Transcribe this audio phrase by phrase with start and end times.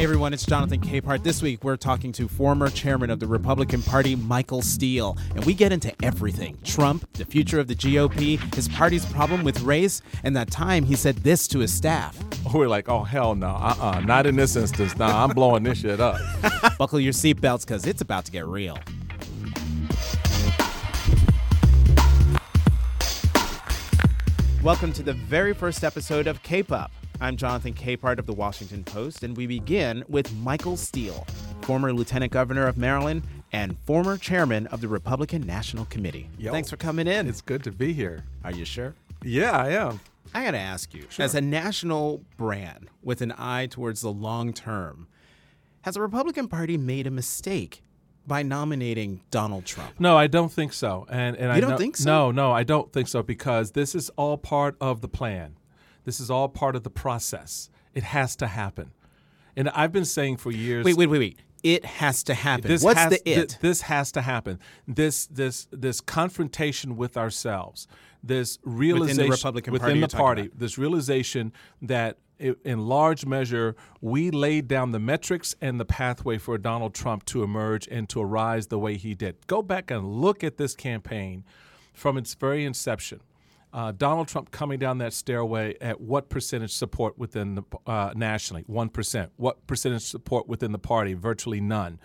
[0.00, 1.24] Hey everyone, it's Jonathan Capehart.
[1.24, 5.52] This week we're talking to former chairman of the Republican Party, Michael Steele, and we
[5.52, 10.34] get into everything Trump, the future of the GOP, his party's problem with race, and
[10.34, 12.16] that time he said this to his staff.
[12.54, 14.96] We're like, oh, hell no, uh uh, uh not in this instance.
[14.96, 16.18] Nah, I'm blowing this shit up.
[16.78, 18.78] Buckle your seatbelts because it's about to get real.
[24.62, 26.90] Welcome to the very first episode of Cape Up.
[27.22, 31.26] I'm Jonathan Capehart of the Washington Post, and we begin with Michael Steele,
[31.60, 36.30] former Lieutenant Governor of Maryland and former chairman of the Republican National Committee.
[36.38, 37.28] Yo, Thanks for coming in.
[37.28, 38.24] It's good to be here.
[38.42, 38.94] Are you sure?
[39.22, 40.00] Yeah, I am.
[40.32, 41.24] I got to ask you, Sure.
[41.24, 45.06] as a national brand with an eye towards the long term,
[45.82, 47.82] has the Republican Party made a mistake
[48.26, 49.92] by nominating Donald Trump?
[49.98, 51.04] No, I don't think so.
[51.10, 52.08] And and I don't think so?
[52.08, 55.56] No, no, I don't think so because this is all part of the plan.
[56.04, 57.70] This is all part of the process.
[57.94, 58.92] It has to happen.
[59.56, 61.38] And I've been saying for years Wait, wait, wait, wait.
[61.62, 62.68] It has to happen.
[62.68, 63.58] This What's has, the it?
[63.60, 64.58] this has to happen.
[64.88, 67.86] This this this confrontation with ourselves.
[68.22, 70.50] This realization within the Republican within Party the party.
[70.56, 71.52] This realization
[71.82, 76.94] that i- in large measure we laid down the metrics and the pathway for Donald
[76.94, 79.36] Trump to emerge and to arise the way he did.
[79.46, 81.44] Go back and look at this campaign
[81.92, 83.20] from its very inception.
[83.72, 88.64] Uh, Donald Trump coming down that stairway at what percentage support within the uh, nationally?
[88.66, 89.32] One percent.
[89.36, 91.14] What percentage support within the party?
[91.14, 92.00] Virtually none.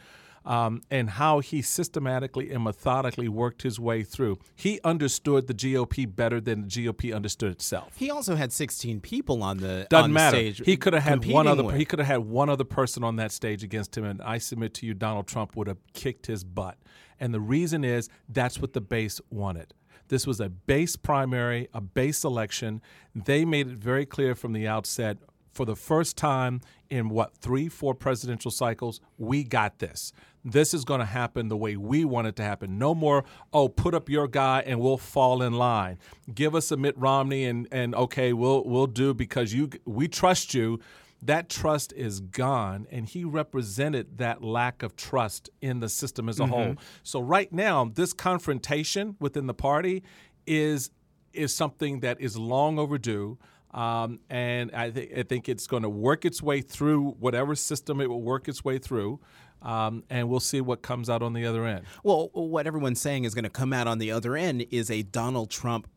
[0.45, 4.37] Um, and how he systematically and methodically worked his way through.
[4.55, 7.93] He understood the GOP better than the GOP understood itself.
[7.97, 10.37] he also had 16 people on the, Doesn't on matter.
[10.37, 10.61] stage.
[10.63, 11.63] He could have had one other.
[11.63, 11.75] with.
[11.77, 14.75] He could have had one other person on that stage against him, and I submit
[14.75, 16.77] to you, Donald Trump would have kicked his butt.
[17.19, 19.73] And the reason is that's what the base wanted.
[20.07, 22.81] This was a base primary, a base election.
[23.15, 25.17] They made it very clear from the outset.
[25.51, 30.11] For the first time in what three, four presidential cycles, we got this.
[30.43, 32.77] This is going to happen the way we want it to happen.
[32.77, 33.23] No more,
[33.53, 35.97] oh, put up your guy and we'll fall in line.
[36.33, 40.53] Give us a Mitt Romney and and okay, we'll we'll do because you we trust
[40.53, 40.79] you.
[41.25, 46.39] That trust is gone, and he represented that lack of trust in the system as
[46.39, 46.75] a whole.
[47.03, 50.03] So right now, this confrontation within the party
[50.45, 50.91] is
[51.33, 53.37] is something that is long overdue.
[53.71, 57.99] Um, and I, th- I think it's going to work its way through whatever system
[57.99, 59.19] it will work its way through,
[59.61, 61.83] um, and we'll see what comes out on the other end.
[62.01, 65.01] Well, what everyone's saying is going to come out on the other end is a
[65.01, 65.89] Donald Trump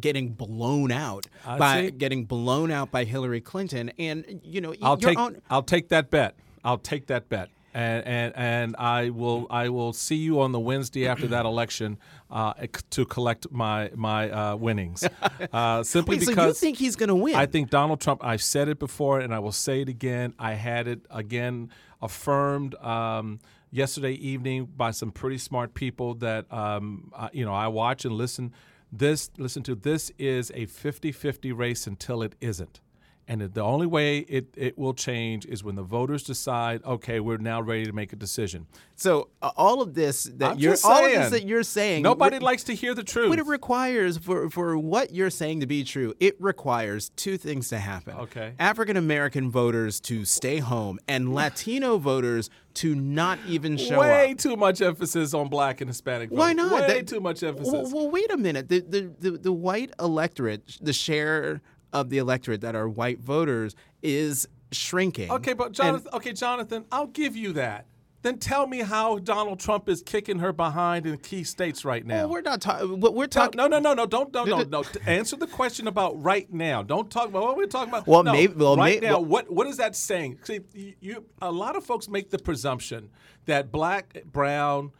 [0.00, 4.96] getting blown out I by getting blown out by Hillary Clinton, and you know, I'll
[4.96, 6.34] take own, I'll take that bet.
[6.64, 7.50] I'll take that bet.
[7.74, 11.98] And, and and I will I will see you on the Wednesday after that election
[12.30, 12.54] uh,
[12.90, 15.04] to collect my my uh, winnings.
[15.52, 17.34] Uh, simply Wait, so you think he's going to win?
[17.34, 18.24] I think Donald Trump.
[18.24, 20.34] I've said it before, and I will say it again.
[20.38, 23.38] I had it again affirmed um,
[23.70, 28.14] yesterday evening by some pretty smart people that um, uh, you know I watch and
[28.14, 28.52] listen.
[28.90, 32.80] This listen to this is a 50-50 race until it isn't.
[33.28, 37.36] And the only way it, it will change is when the voters decide, okay, we're
[37.36, 38.66] now ready to make a decision.
[38.96, 39.28] so.
[39.40, 42.38] Uh, all of this that I'm you're just all of this that you're saying, Nobody
[42.40, 43.28] likes to hear the truth.
[43.28, 47.68] What it requires for for what you're saying to be true, it requires two things
[47.68, 48.16] to happen.
[48.16, 48.54] Okay.
[48.58, 54.00] African American voters to stay home and Latino voters to not even show up.
[54.00, 54.38] Way up.
[54.38, 56.38] too much emphasis on black and Hispanic Voters.
[56.40, 56.72] Why not?
[56.72, 57.72] Way That- too much emphasis.
[57.72, 58.68] Well, well, wait a minute.
[58.68, 61.60] The, the the the white electorate, the share
[61.92, 65.30] of the electorate that are white voters is shrinking.
[65.30, 67.86] Okay, but And- Jonathan, okay, Jonathan, I'll give you that.
[68.22, 72.22] Then tell me how Donald Trump is kicking her behind in key states right now.
[72.22, 72.98] well, we're not talking.
[73.00, 73.56] We're talking.
[73.56, 74.82] no, no, no, no, don't, don't, no, no.
[75.06, 76.82] Answer the question about right now.
[76.82, 78.08] Don't talk about what we're talking about.
[78.08, 80.40] Well, No, maybe- well, right may- now, well- what what is that saying?
[80.42, 80.60] See,
[81.00, 83.10] you, a lot of folks make the presumption
[83.46, 84.90] that black, brown,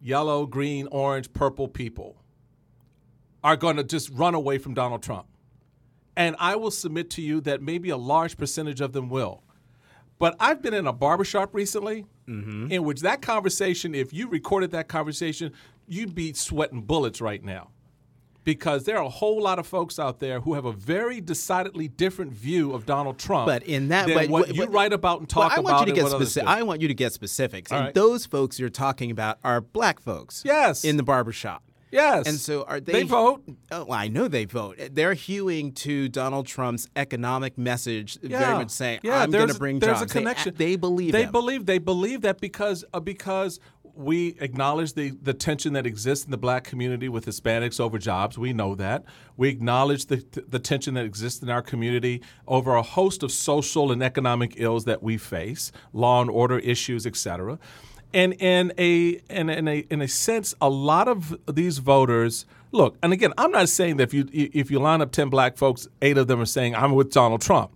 [0.00, 2.22] yellow, green, orange, purple people
[3.42, 5.26] are going to just run away from Donald Trump.
[6.18, 9.44] And I will submit to you that maybe a large percentage of them will.
[10.18, 12.72] But I've been in a barbershop recently mm-hmm.
[12.72, 15.52] in which that conversation, if you recorded that conversation,
[15.86, 17.70] you'd be sweating bullets right now.
[18.42, 21.86] Because there are a whole lot of folks out there who have a very decidedly
[21.86, 25.32] different view of Donald Trump But in that way, what but- you write about and
[25.32, 26.40] Well, talk I want about you to get what do.
[26.44, 27.70] I want you to get specifics.
[27.70, 27.94] All and right.
[27.94, 30.42] those folks you're talking about are black folks.
[30.44, 30.82] Yes.
[30.82, 31.62] In the barbershop.
[31.90, 32.26] Yes.
[32.26, 32.92] And so are they?
[32.92, 33.42] They vote.
[33.70, 34.78] Oh, well, I know they vote.
[34.92, 39.78] They're hewing to Donald Trump's economic message, very much saying, yeah, "I'm going to bring
[39.78, 40.54] there's jobs." a connection.
[40.56, 41.32] They, they believe They him.
[41.32, 43.60] believe they believe that because uh, because
[43.94, 48.38] we acknowledge the, the tension that exists in the black community with Hispanics over jobs.
[48.38, 49.04] We know that.
[49.36, 53.90] We acknowledge the, the tension that exists in our community over a host of social
[53.90, 57.58] and economic ills that we face, law and order issues, etc.
[58.14, 62.96] And in a, in, in, a, in a sense, a lot of these voters look,
[63.02, 65.88] and again, I'm not saying that if you, if you line up 10 black folks,
[66.00, 67.70] eight of them are saying, I'm with Donald Trump.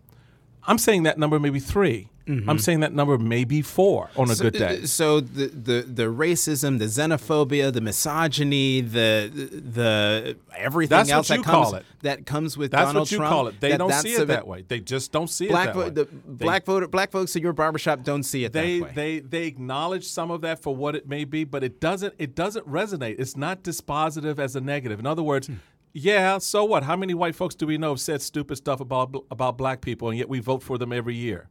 [0.66, 2.08] I'm saying that number maybe three.
[2.26, 2.48] Mm-hmm.
[2.48, 4.84] I'm saying that number may be four on a so, good day.
[4.84, 11.42] So the, the the racism, the xenophobia, the misogyny, the the everything That's else that
[11.42, 13.60] comes that comes with That's Donald what you Trump, call it.
[13.60, 14.62] They that, don't see it a, that way.
[14.62, 15.90] They just don't see black it that way.
[15.90, 18.92] The they, black voter, black folks in your barbershop don't see it they, that way.
[18.94, 22.36] They they acknowledge some of that for what it may be, but it doesn't it
[22.36, 23.16] doesn't resonate.
[23.18, 24.98] It's not dispositive as a negative.
[24.98, 25.48] In other words.
[25.48, 25.54] Hmm.
[25.94, 26.84] Yeah, so what?
[26.84, 30.08] How many white folks do we know have said stupid stuff about about black people,
[30.08, 31.50] and yet we vote for them every year?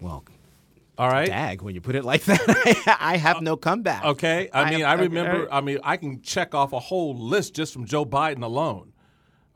[0.00, 0.24] Well,
[0.96, 1.26] all right.
[1.26, 4.04] Dag, when you put it like that, I have no comeback.
[4.04, 4.48] Okay.
[4.52, 5.44] I, I mean, I remember.
[5.44, 8.92] Er, I mean, I can check off a whole list just from Joe Biden alone.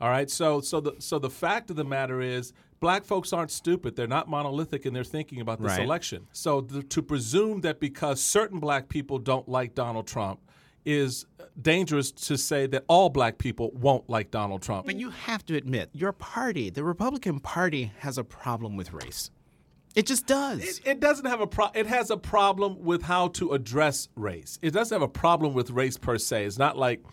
[0.01, 0.29] All right.
[0.29, 2.51] So, so the so the fact of the matter is,
[2.81, 3.95] black folks aren't stupid.
[3.95, 5.81] They're not monolithic in their thinking about this right.
[5.81, 6.27] election.
[6.33, 10.41] So, the, to presume that because certain black people don't like Donald Trump
[10.85, 11.25] is
[11.61, 14.85] dangerous to say that all black people won't like Donald Trump.
[14.85, 19.29] But you have to admit, your party, the Republican Party, has a problem with race.
[19.95, 20.61] It just does.
[20.61, 24.59] It, it, doesn't have a pro- it has a problem with how to address race.
[24.61, 26.45] It doesn't have a problem with race per se.
[26.45, 27.03] It's not like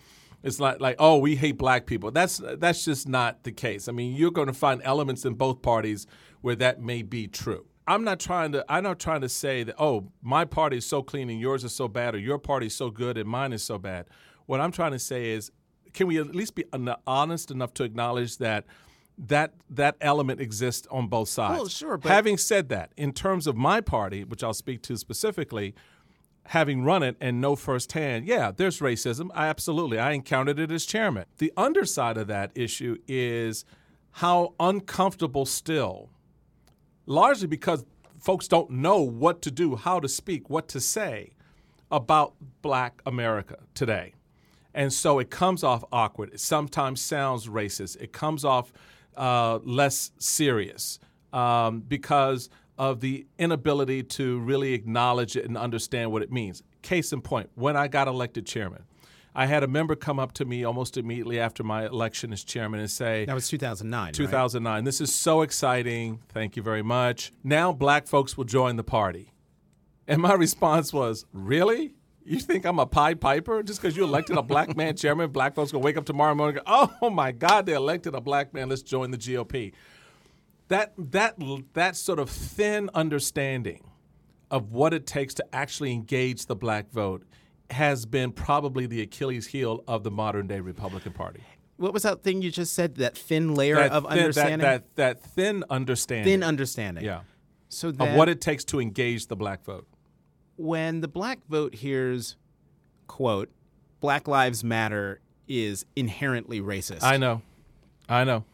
[0.42, 2.10] it's not like oh we hate black people.
[2.10, 3.88] That's that's just not the case.
[3.88, 6.06] I mean, you're going to find elements in both parties
[6.42, 7.66] where that may be true.
[7.88, 11.02] I'm not trying to I'm not trying to say that oh my party is so
[11.02, 13.62] clean and yours is so bad or your party is so good and mine is
[13.62, 14.06] so bad.
[14.46, 15.50] What I'm trying to say is
[15.92, 16.64] can we at least be
[17.06, 18.66] honest enough to acknowledge that
[19.18, 21.58] that that element exists on both sides.
[21.58, 21.96] Well, sure.
[21.96, 25.74] But having said that, in terms of my party, which I'll speak to specifically,
[26.46, 29.30] having run it and know firsthand, yeah, there's racism.
[29.34, 31.24] I absolutely, I encountered it as chairman.
[31.38, 33.64] The underside of that issue is
[34.12, 36.10] how uncomfortable still,
[37.06, 37.84] largely because
[38.18, 41.32] folks don't know what to do, how to speak, what to say
[41.90, 44.12] about Black America today.
[44.74, 46.34] And so it comes off awkward.
[46.34, 47.96] It sometimes sounds racist.
[48.00, 48.72] It comes off
[49.16, 50.98] uh, less serious
[51.32, 52.48] um, because
[52.78, 56.62] of the inability to really acknowledge it and understand what it means.
[56.82, 58.84] Case in point, when I got elected chairman,
[59.34, 62.80] I had a member come up to me almost immediately after my election as chairman
[62.80, 64.14] and say, That was 2009.
[64.14, 64.72] 2009.
[64.72, 64.84] Right?
[64.84, 66.20] This is so exciting.
[66.30, 67.32] Thank you very much.
[67.44, 69.32] Now black folks will join the party.
[70.08, 71.95] And my response was, Really?
[72.26, 75.30] You think I'm a Pied Piper just because you elected a black man chairman?
[75.30, 78.20] Black folks gonna wake up tomorrow morning and go, "Oh my God, they elected a
[78.20, 78.68] black man.
[78.68, 79.72] Let's join the GOP."
[80.68, 81.36] That that
[81.74, 83.84] that sort of thin understanding
[84.50, 87.24] of what it takes to actually engage the black vote
[87.70, 91.42] has been probably the Achilles heel of the modern day Republican Party.
[91.76, 92.96] What was that thing you just said?
[92.96, 94.58] That thin layer that of thin, understanding.
[94.58, 96.24] That, that, that thin understanding.
[96.24, 97.04] Thin understanding.
[97.04, 97.20] Yeah.
[97.68, 99.86] So of what it takes to engage the black vote
[100.56, 102.36] when the black vote hears,
[103.06, 103.50] quote,
[104.00, 107.02] Black Lives Matter is inherently racist.
[107.02, 107.42] I know.
[108.08, 108.44] I know.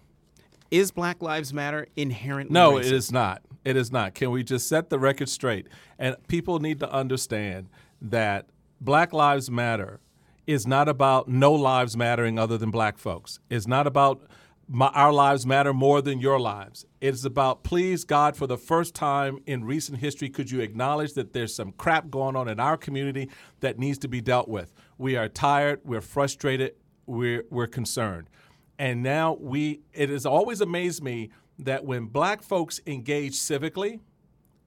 [0.70, 2.54] Is Black Lives Matter inherently racist?
[2.54, 2.86] no, racist?
[2.86, 3.42] it is not.
[3.64, 4.14] It is not.
[4.14, 5.66] Can we just set the record straight?
[5.98, 7.68] And people need to understand
[8.00, 8.46] that
[8.80, 10.00] Black Lives Matter
[10.46, 13.38] is not about no lives mattering other than black folks.
[13.48, 14.22] It's not about
[14.68, 16.86] my, our lives matter more than your lives.
[17.00, 21.32] It's about, please, God, for the first time in recent history, could you acknowledge that
[21.32, 23.28] there's some crap going on in our community
[23.60, 24.72] that needs to be dealt with?
[24.98, 26.74] We are tired, we're frustrated,
[27.06, 28.28] we're, we're concerned.
[28.78, 34.00] And now we, it has always amazed me that when black folks engage civically,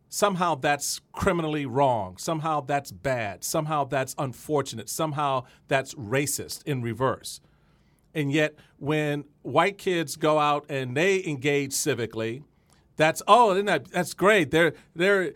[0.10, 2.18] somehow that's criminally wrong.
[2.18, 3.44] Somehow that's bad.
[3.44, 4.90] Somehow that's unfortunate.
[4.90, 7.42] Somehow that's racist in reverse.
[8.16, 12.44] And yet, when white kids go out and they engage civically,
[12.96, 14.52] that's oh, isn't that, that's great.
[14.52, 15.34] They're they're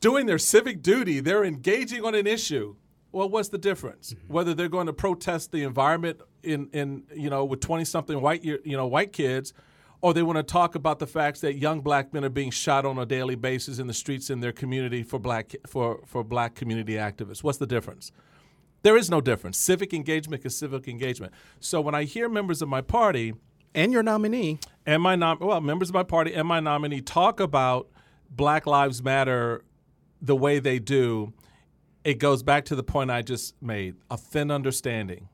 [0.00, 1.20] doing their civic duty.
[1.20, 2.74] They're engaging on an issue.
[3.12, 4.12] Well, what's the difference?
[4.12, 4.32] Mm-hmm.
[4.32, 8.44] Whether they're going to protest the environment in in you know with twenty something white
[8.44, 9.52] you know white kids,
[10.00, 12.84] or they want to talk about the facts that young black men are being shot
[12.84, 16.56] on a daily basis in the streets in their community for black for for black
[16.56, 17.44] community activists.
[17.44, 18.10] What's the difference?
[18.86, 19.58] There is no difference.
[19.58, 21.32] Civic engagement is civic engagement.
[21.58, 23.34] So when I hear members of my party
[23.74, 27.40] and your nominee and my nom- well members of my party and my nominee talk
[27.40, 27.88] about
[28.30, 29.64] Black Lives Matter
[30.22, 31.32] the way they do,
[32.04, 35.30] it goes back to the point I just made: a thin understanding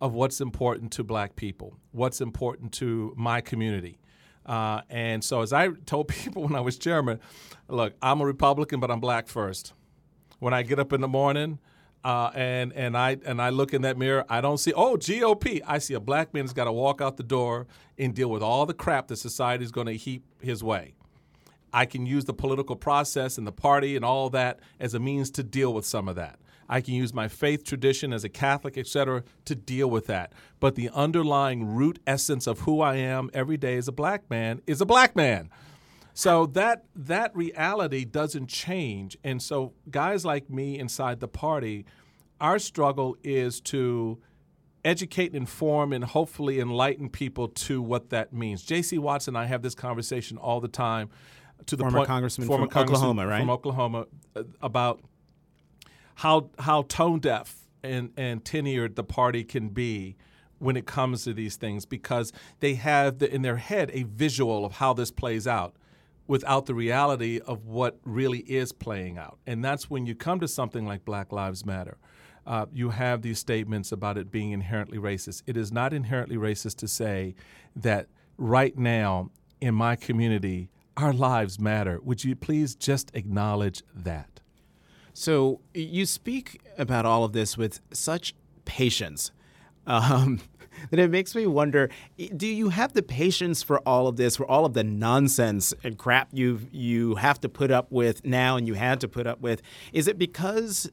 [0.00, 3.98] of what's important to Black people, what's important to my community.
[4.46, 7.20] Uh, and so, as I told people when I was chairman,
[7.68, 9.74] look, I'm a Republican, but I'm black first.
[10.38, 11.58] when I get up in the morning.
[12.06, 14.24] Uh, and and I and I look in that mirror.
[14.28, 15.60] I don't see oh GOP.
[15.66, 17.66] I see a black man who's got to walk out the door
[17.98, 20.94] and deal with all the crap that society is going to heap his way.
[21.72, 25.32] I can use the political process and the party and all that as a means
[25.32, 26.38] to deal with some of that.
[26.68, 30.32] I can use my faith tradition as a Catholic, et cetera, to deal with that.
[30.60, 34.62] But the underlying root essence of who I am every day as a black man
[34.64, 35.50] is a black man.
[36.16, 39.18] So that that reality doesn't change.
[39.22, 41.84] And so guys like me inside the party,
[42.40, 44.18] our struggle is to
[44.82, 48.62] educate and inform and hopefully enlighten people to what that means.
[48.62, 48.96] J.C.
[48.96, 51.10] Watts and I have this conversation all the time
[51.66, 53.40] to the former point, congressman former from congressman Oklahoma, right?
[53.40, 55.02] From Oklahoma, uh, about
[56.14, 60.16] how how tone deaf and and tenured the party can be
[60.60, 64.64] when it comes to these things because they have the, in their head a visual
[64.64, 65.76] of how this plays out
[66.26, 69.38] without the reality of what really is playing out.
[69.46, 71.98] And that's when you come to something like Black Lives Matter.
[72.46, 75.42] Uh, you have these statements about it being inherently racist.
[75.46, 77.34] It is not inherently racist to say
[77.74, 78.06] that
[78.36, 79.30] right now
[79.60, 82.00] in my community, our lives matter.
[82.02, 84.40] Would you please just acknowledge that?
[85.12, 89.30] So you speak about all of this with such patience
[89.86, 90.40] um,
[90.90, 91.90] that it makes me wonder:
[92.36, 95.98] Do you have the patience for all of this, for all of the nonsense and
[95.98, 99.40] crap you you have to put up with now, and you had to put up
[99.40, 99.62] with?
[99.92, 100.90] Is it because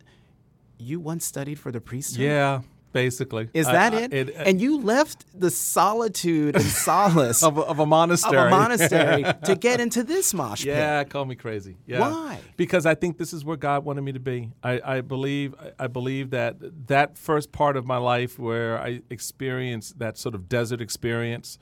[0.78, 2.26] you once studied for the priesthood?
[2.26, 2.62] Yeah,
[2.94, 3.50] basically.
[3.54, 4.14] Is that I, it?
[4.14, 4.36] it?
[4.36, 9.26] And you left the solitude and solace of, a, of, a monastery, of a monastery
[9.46, 10.76] to get into this mosh pit.
[10.76, 11.76] Yeah, call me crazy.
[11.86, 12.00] Yeah.
[12.00, 12.40] Why?
[12.56, 14.52] Because I think this is where God wanted me to be.
[14.64, 20.00] I, I believe I believe that that first part of my life where I experienced
[20.00, 21.58] that sort of desert experience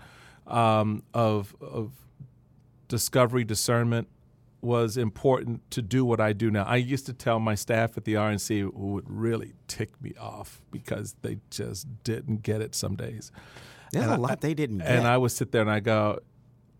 [0.46, 1.94] um, of of
[2.88, 4.10] discovery, discernment,
[4.62, 6.64] was important to do what I do now.
[6.64, 10.62] I used to tell my staff at the RNC who would really tick me off
[10.72, 13.32] because they just didn't get it some days.
[13.92, 14.88] There's and a lot I, they didn't get.
[14.88, 16.20] And I would sit there and I go,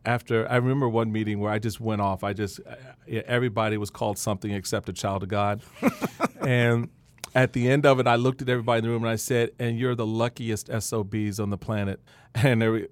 [0.06, 2.24] after I remember one meeting where I just went off.
[2.24, 2.60] I just
[3.08, 5.62] everybody was called something except a child of God,
[6.42, 6.90] and
[7.34, 9.52] at the end of it, I looked at everybody in the room and I said,
[9.60, 12.00] "And you're the luckiest SOBs on the planet."
[12.34, 12.88] And every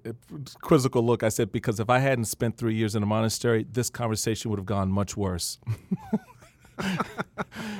[0.60, 3.88] quizzical look, I said, "Because if I hadn't spent three years in a monastery, this
[3.88, 5.58] conversation would have gone much worse."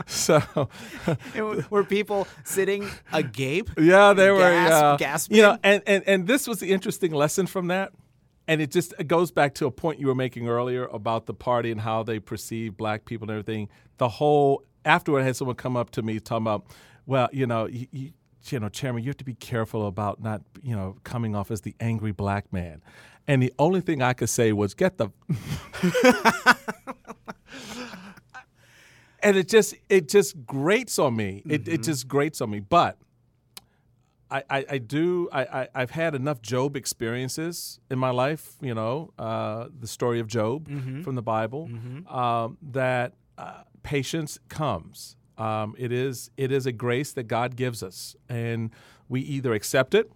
[0.07, 0.69] so,
[1.71, 3.71] were people sitting agape?
[3.79, 4.39] Yeah, they were.
[4.39, 5.37] gasp, gasping.
[5.37, 7.93] You know, and, and and this was the interesting lesson from that.
[8.49, 11.35] And it just it goes back to a point you were making earlier about the
[11.35, 13.69] party and how they perceive black people and everything.
[13.99, 16.67] The whole afterward, I had someone come up to me talking about,
[17.07, 18.13] well, you know, you, you,
[18.47, 21.61] you know, Chairman, you have to be careful about not, you know, coming off as
[21.63, 22.83] the angry black man.
[23.27, 25.11] And the only thing I could say was, get the.
[29.23, 31.43] and it just it just grates on me.
[31.49, 31.75] It, mm-hmm.
[31.75, 32.61] it just grates on me.
[32.61, 32.99] But
[34.31, 38.57] I, I, I do I, I have had enough Job experiences in my life.
[38.61, 41.03] You know, uh, the story of Job mm-hmm.
[41.03, 42.15] from the Bible mm-hmm.
[42.15, 45.17] um, that uh, patience comes.
[45.39, 48.71] Um, it is it is a grace that God gives us, and
[49.09, 50.13] we either accept it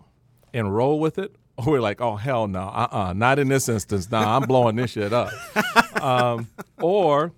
[0.52, 3.49] and roll with it, or we're like, oh hell no, uh uh-uh, uh not in
[3.49, 4.11] this instance.
[4.11, 5.33] No, nah, I'm blowing this shit up.
[6.04, 6.49] Um,
[6.83, 7.33] or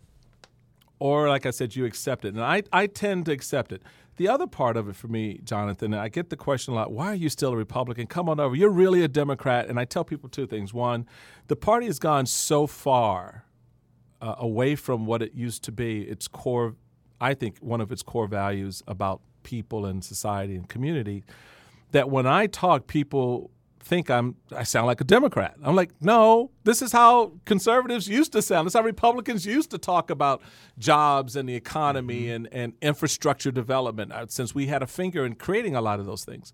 [0.99, 3.81] or like I said, you accept it, and I I tend to accept it.
[4.17, 7.09] The other part of it for me, Jonathan, I get the question a lot why
[7.09, 8.07] are you still a Republican?
[8.07, 8.57] Come on over.
[8.57, 9.69] You're really a Democrat.
[9.69, 10.73] And I tell people two things.
[10.73, 11.07] One,
[11.49, 13.45] the party has gone so far
[14.21, 16.75] uh, away from what it used to be, its core,
[17.21, 21.25] I think, one of its core values about people and society and community,
[21.93, 23.51] that when I talk, people
[23.87, 25.55] think I'm I sound like a Democrat.
[25.63, 28.67] I'm like, no, this is how conservatives used to sound.
[28.67, 30.43] This is how Republicans used to talk about
[30.79, 32.35] jobs and the economy mm-hmm.
[32.35, 36.07] and, and infrastructure development uh, since we had a finger in creating a lot of
[36.07, 36.53] those things.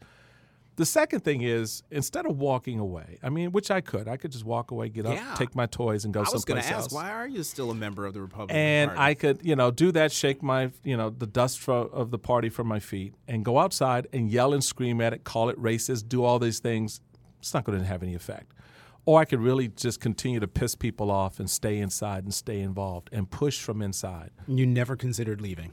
[0.76, 4.32] The second thing is instead of walking away, I mean, which I could, I could
[4.32, 5.32] just walk away, get yeah.
[5.32, 7.42] up, take my toys, and go I someplace was going to ask, why are you
[7.42, 9.02] still a member of the Republican and Party?
[9.02, 12.18] I could, you know, do that, shake my, you know, the dust fro- of the
[12.18, 15.60] party from my feet, and go outside and yell and scream at it, call it
[15.60, 17.02] racist, do all these things.
[17.40, 18.54] It's not going to have any effect.
[19.04, 22.60] Or I could really just continue to piss people off and stay inside and stay
[22.60, 24.30] involved and push from inside.
[24.46, 25.72] You never considered leaving.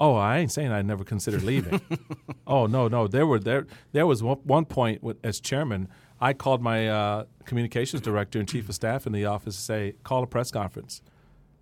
[0.00, 1.80] Oh, I ain't saying I never considered leaving.
[2.46, 3.06] oh no, no.
[3.06, 5.88] There were there there was one point with, as chairman.
[6.20, 9.94] I called my uh, communications director and chief of staff in the office to say,
[10.04, 11.02] call a press conference.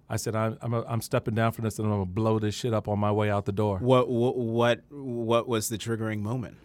[0.09, 2.39] I said, I'm, I'm, a, I'm stepping down from this and I'm going to blow
[2.39, 3.79] this shit up on my way out the door.
[3.79, 6.59] What, what, what, what was the triggering moment?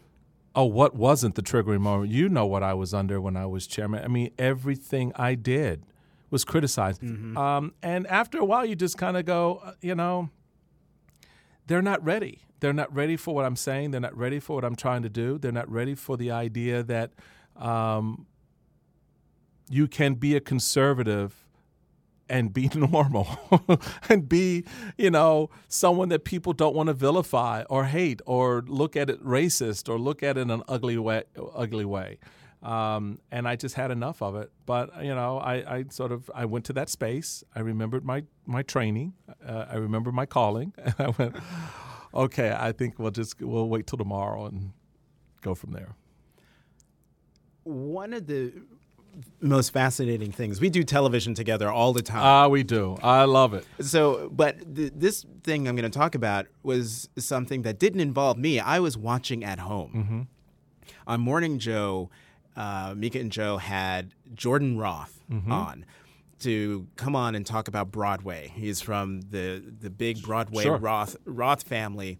[0.53, 2.11] Oh, what wasn't the triggering moment?
[2.11, 4.03] You know what I was under when I was chairman.
[4.03, 5.85] I mean, everything I did
[6.29, 7.01] was criticized.
[7.01, 7.37] Mm-hmm.
[7.37, 10.29] Um, and after a while, you just kind of go, uh, you know,
[11.67, 12.41] they're not ready.
[12.59, 13.91] They're not ready for what I'm saying.
[13.91, 15.37] They're not ready for what I'm trying to do.
[15.37, 17.11] They're not ready for the idea that
[17.55, 18.25] um,
[19.69, 21.45] you can be a conservative
[22.29, 23.27] and be normal
[24.09, 24.65] and be,
[24.97, 29.23] you know, someone that people don't want to vilify or hate or look at it
[29.23, 31.23] racist or look at it in an ugly way.
[31.55, 32.17] Ugly way.
[32.63, 34.51] Um, and I just had enough of it.
[34.65, 37.43] But you know, I, I, sort of I went to that space.
[37.55, 39.13] I remembered my my training.
[39.45, 41.35] Uh, I remember my calling, and I went,
[42.13, 42.55] okay.
[42.57, 44.71] I think we'll just we'll wait till tomorrow and
[45.41, 45.95] go from there.
[47.63, 48.53] One of the
[49.41, 50.61] most fascinating things.
[50.61, 52.21] We do television together all the time.
[52.21, 52.97] Ah, uh, we do.
[53.01, 53.65] I love it.
[53.81, 58.37] So, but th- this thing I'm going to talk about was something that didn't involve
[58.37, 58.59] me.
[58.59, 59.91] I was watching at home.
[59.95, 60.21] Mm-hmm.
[61.07, 62.09] On Morning Joe,
[62.57, 65.51] uh, Mika and Joe had Jordan Roth mm-hmm.
[65.51, 65.85] on
[66.39, 68.51] to come on and talk about Broadway.
[68.55, 70.77] He's from the the big Broadway sure.
[70.77, 72.19] Roth Roth family,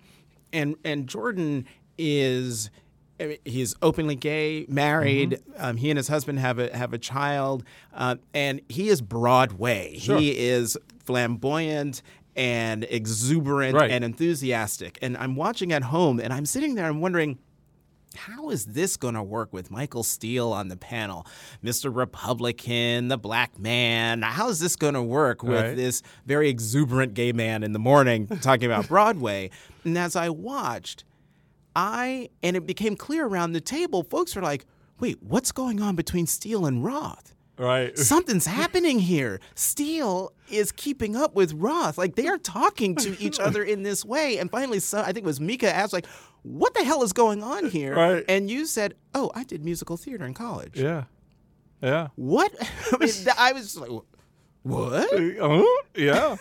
[0.54, 1.66] and and Jordan
[1.98, 2.70] is
[3.46, 5.32] he's openly gay, married.
[5.32, 5.66] Mm-hmm.
[5.66, 7.64] Um, he and his husband have a have a child,
[7.94, 9.98] uh, and he is Broadway.
[9.98, 10.18] Sure.
[10.18, 12.02] He is flamboyant
[12.36, 13.90] and exuberant right.
[13.90, 15.00] and enthusiastic.
[15.02, 17.40] And I'm watching at home, and I'm sitting there and wondering.
[18.18, 21.26] How is this going to work with Michael Steele on the panel?
[21.64, 21.96] Mr.
[21.96, 24.22] Republican, the black man.
[24.22, 25.76] How is this going to work with right.
[25.76, 29.52] this very exuberant gay man in the morning talking about Broadway?
[29.84, 31.06] And as I watched,
[31.76, 34.66] I, and it became clear around the table, folks were like,
[35.00, 37.36] wait, what's going on between Steele and Roth?
[37.58, 37.98] Right.
[37.98, 39.40] Something's happening here.
[39.56, 41.98] Steele is keeping up with Roth.
[41.98, 44.38] Like they are talking to each other in this way.
[44.38, 46.08] And finally, so, I think it was Mika asked, like,
[46.48, 47.96] what the hell is going on here?
[47.96, 48.26] Right.
[48.28, 50.80] And you said, oh, I did musical theater in college.
[50.80, 51.06] Yeah.
[51.82, 52.08] Yeah.
[52.16, 52.54] What?
[52.92, 53.92] I mean, I was like,
[54.64, 55.14] what?
[55.14, 55.64] Uh,
[55.96, 56.36] yeah.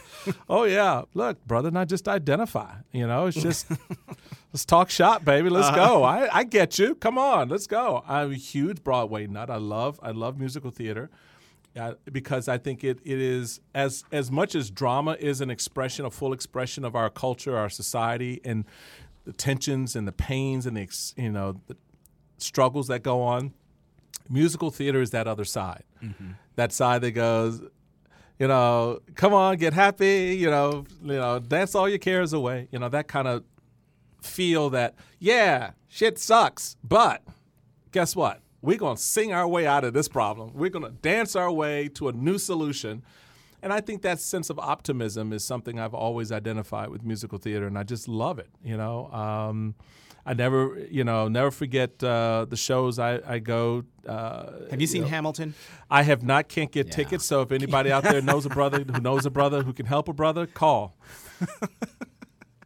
[0.48, 1.02] oh, yeah.
[1.14, 2.74] Look, brother, not just identify.
[2.92, 3.70] You know, it's just
[4.52, 5.48] let's talk shop, baby.
[5.48, 5.76] Let's uh-huh.
[5.76, 6.02] go.
[6.02, 6.94] I, I get you.
[6.96, 8.02] Come on, let's go.
[8.06, 9.48] I'm a huge Broadway nut.
[9.48, 11.10] I love I love musical theater.
[11.76, 16.06] Uh, because I think it, it is as as much as drama is an expression,
[16.06, 18.64] a full expression of our culture, our society, and
[19.26, 21.76] the tensions and the pains and the you know the
[22.38, 23.52] struggles that go on.
[24.28, 26.30] Musical theater is that other side, mm-hmm.
[26.56, 27.60] that side that goes,
[28.38, 32.68] you know, come on, get happy, you know, you know, dance all your cares away,
[32.72, 33.44] you know, that kind of
[34.20, 37.22] feel that, yeah, shit sucks, but
[37.92, 38.40] guess what?
[38.62, 40.50] We're to sing our way out of this problem.
[40.54, 43.04] We're to dance our way to a new solution.
[43.66, 47.66] And I think that sense of optimism is something I've always identified with musical theater,
[47.66, 48.48] and I just love it.
[48.62, 49.74] You know, um,
[50.24, 53.82] I never, you know, never forget uh, the shows I, I go.
[54.06, 55.54] Uh, have you seen you know, Hamilton?
[55.90, 56.46] I have not.
[56.46, 56.92] Can't get yeah.
[56.92, 57.26] tickets.
[57.26, 60.08] So if anybody out there knows a brother who knows a brother who can help
[60.08, 60.96] a brother, call.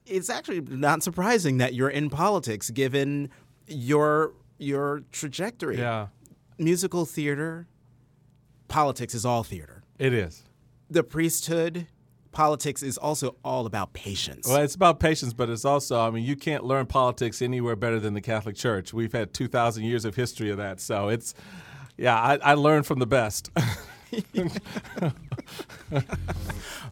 [0.05, 3.31] it's actually not surprising that you're in politics given
[3.67, 5.79] your your trajectory.
[5.79, 6.09] Yeah.
[6.59, 7.69] Musical theater,
[8.69, 9.83] politics is all theater.
[9.99, 10.45] It is.
[10.91, 11.87] The priesthood,
[12.33, 14.47] politics is also all about patience.
[14.47, 18.01] Well, it's about patience, but it's also, I mean, you can't learn politics anywhere better
[18.01, 18.93] than the Catholic Church.
[18.93, 20.81] We've had 2,000 years of history of that.
[20.81, 21.35] So it's,
[21.97, 23.51] yeah, I, I learned from the best.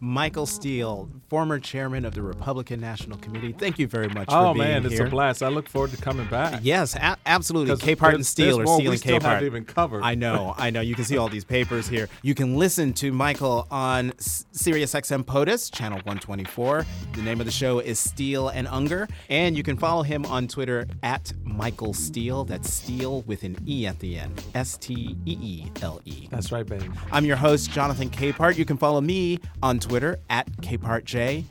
[0.01, 3.53] Michael Steele, former chairman of the Republican National Committee.
[3.53, 5.07] Thank you very much oh, man, it's here.
[5.07, 5.43] a blast.
[5.43, 6.61] I look forward to coming back.
[6.63, 7.75] Yes, a- absolutely.
[7.77, 9.23] Capehart and Steele or Steele and Capehart.
[9.23, 10.03] haven't even covered.
[10.03, 10.81] I know, I know.
[10.81, 12.09] You can see all these papers here.
[12.23, 16.87] You can listen to Michael on SiriusXM POTUS, channel 124.
[17.15, 20.49] The name of the show is Steele and Ungar, And you can follow him on
[20.49, 22.45] Twitter at Michael Steele.
[22.45, 24.43] That's Steele with an E at the end.
[24.55, 26.29] S T E E L E.
[26.31, 26.89] That's right, baby.
[27.11, 28.57] I'm your host, Jonathan Capehart.
[28.57, 31.45] You can follow me on Twitter at CapehartJ.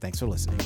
[0.00, 0.58] Thanks for listening.